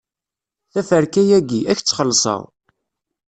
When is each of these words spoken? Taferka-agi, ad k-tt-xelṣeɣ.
Taferka-agi, 0.71 1.59
ad 1.71 1.75
k-tt-xelṣeɣ. 1.77 2.41